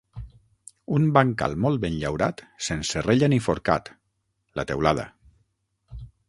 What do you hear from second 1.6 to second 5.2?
molt ben llaurat, sense rella ni forcat: la teulada.